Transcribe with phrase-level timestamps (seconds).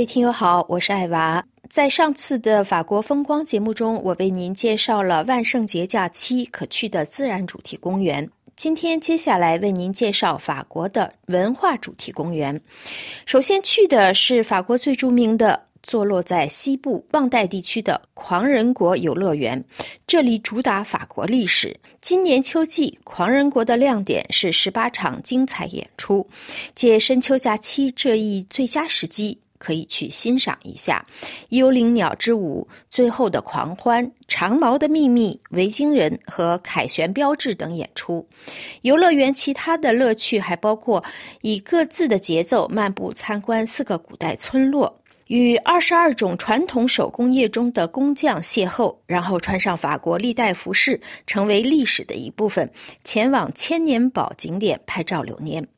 [0.00, 1.44] 各位听友好，我是艾娃。
[1.68, 8.26] 在上次的法国风光节目中，我为您介绍了万圣节假期可去的自然主题公园。
[8.56, 12.58] 今天接下来为您介绍法国的文化主题公园。
[13.26, 15.66] 首先去的是法国最著名的。
[15.82, 19.62] 坐落在西部旺代地区的狂人国游乐园，
[20.06, 21.74] 这里主打法国历史。
[22.02, 26.26] 今年秋季，狂人国的亮点是十八场精彩演出，
[26.74, 31.04] 借深秋假期这一最佳时机，可以去欣赏一下
[31.50, 38.26] 《幽灵鸟之舞》、《最后的狂欢》、《长毛的秘密》、《维京人》和《凯旋标志》等演出。
[38.80, 41.04] 游乐园其他的乐趣还包括
[41.42, 44.96] 以各自的节奏漫步参观四个古代村落。
[45.26, 52.68] 与二十二种传统手工业中的工匠邂逅，然后穿上法国历代服饰，成为历史的一部分，
[53.04, 55.68] 前往千年堡景点拍照留念。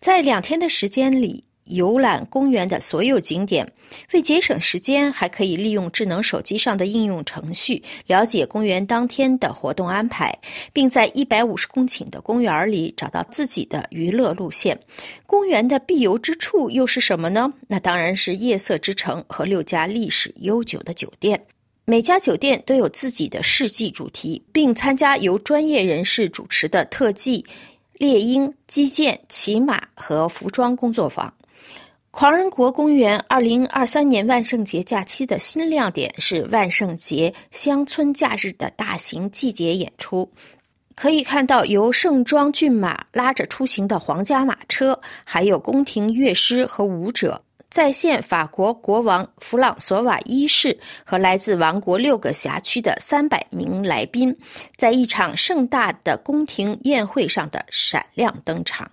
[0.00, 1.44] 在两天的时间里。
[1.68, 3.70] 游览公园的所有景点，
[4.12, 10.36] 为节省时间，还可以利用智能手机上的应用程序了解公园当天的活动安排，
[10.72, 14.78] 并在一百五十公顷的公园里找到自己的娱乐路线。
[15.26, 17.52] 公园的必游之处又是什么呢？
[17.68, 21.40] 那当然是夜色之城和六家历史悠久的酒店。
[21.84, 27.42] 每家酒店都有自己的世纪主题，并参加由专业人士主持的特技、
[27.94, 31.32] 猎鹰、击剑、骑马和服装工作坊。
[32.18, 40.28] 狂人国公园二零二三年万圣节假期的新亮点是万圣节乡村假日的大型季节演出，
[40.96, 54.36] 可以看到由盛装骏马拉着出行的皇家马车，还有宫廷乐师和舞者，再现法国国王弗朗索瓦一世和来自王国六个辖区的三百名来宾，
[54.76, 58.90] 在一场盛大的宫廷宴会上的闪亮登场。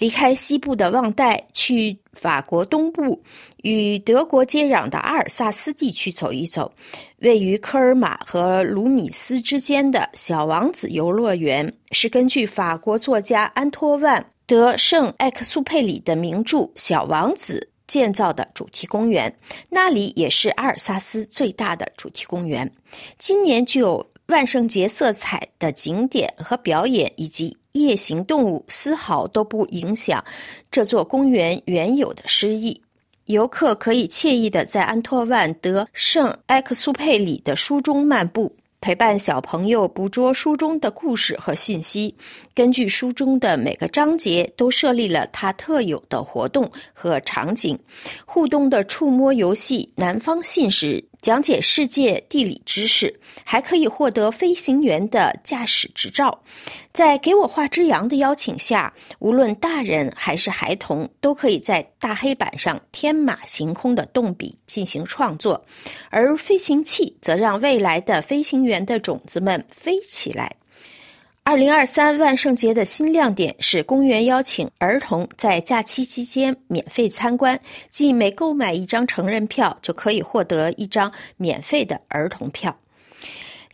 [0.00, 3.22] 离开西部的旺代，去法国东部
[3.58, 6.72] 与德国接壤的阿尔萨斯地区走一走。
[7.18, 19.36] 位于科尔马和卢米斯之间的小王子游乐园，是根据法国作家安托万·德·圣埃克苏佩里的名著《小王子》建造的主题公园。
[19.68, 22.72] 那里也是阿尔萨斯最大的主题公园。
[23.18, 27.59] 今年具有万圣节色彩的景点和表演，以及。
[27.72, 30.24] 夜行动物丝毫都不影响
[30.70, 32.80] 这座公园原有的诗意。
[33.26, 42.12] 游客可以惬意地在安托万·德·圣埃克苏佩里的书中漫步，陪伴小朋友捕捉书中的故事和信息。
[42.54, 47.78] 根据书中的每个章节，都设立了它特有的活动和场景，
[48.24, 51.04] 互动的触摸游戏、南方信使。
[51.20, 56.42] 讲解世界地理知识，还可以获得飞行员的驾驶执照。
[56.92, 65.64] 在“给我画只羊”的邀请下，无论大人还是孩童，都可以在大黑板上天马行空的动笔进行创作，
[66.10, 70.56] 而飞行器则让未来的飞行员的种子们飞起来。
[71.42, 77.58] 二零二三万圣节的新亮点是公园邀请儿童在假期期间免费参观，
[77.90, 82.78] 即每购买一张成人票就可以获得一张免费的儿童票。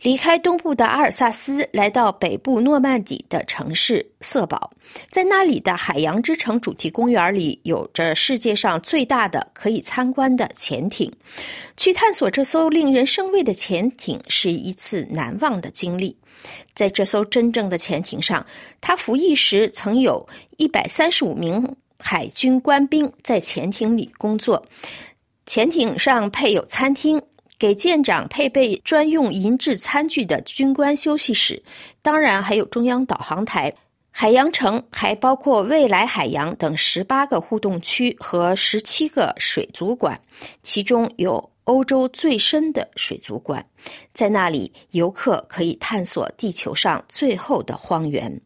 [0.01, 4.71] 离开东部的阿尔萨斯，来到北部诺曼底的城市瑟堡，
[5.09, 11.11] 在那里的海洋之城主题公园里，有着世界上最大的可以参观的潜艇。
[11.77, 16.15] 去探索这艘令人生畏的潜艇是一次难忘的经历。
[16.75, 18.45] 在这艘真正的潜艇上，
[18.79, 20.27] 他服役时曾有
[20.57, 24.63] 一百三十五名海军官兵在潜艇里工作。
[25.47, 27.19] 潜艇上配有餐厅。
[27.59, 31.63] 给舰长配备专用银质餐具的军官休息室，
[32.01, 33.73] 当然还有中央导航台。
[34.09, 40.19] 海洋城还包括未来海洋等十八个互动区和十七个水族馆，
[40.63, 43.63] 其中有欧洲最深的水族馆。
[44.13, 48.41] 在那里，游客可以探索地球上最后的荒原。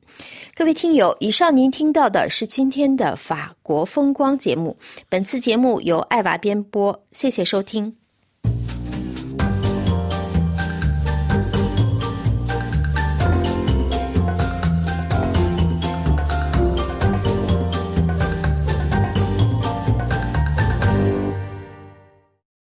[0.55, 4.77] 各位听友，以上您听到的是今天的法国风光节目。
[5.07, 8.00] 本次节目由爱娃编播，谢谢收听。